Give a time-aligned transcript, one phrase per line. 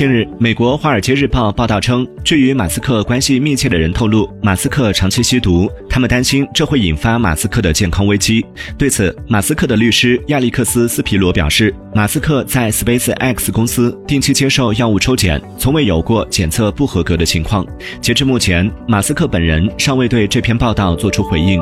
[0.00, 8.42] 近日美国华尔街日报报道称据与马斯克关系密切的人透露马斯克长期吸毒他们担心这会引发马斯克的健康危机。
[8.78, 17.62] 对此马斯克的律师亚历克斯斯皮罗表示马斯克在 space x 公司定期接受药物抽检从未有过检测不合格的情况。
[18.00, 21.60] 截至目前马斯克本人尚未对这篇报道作出回应。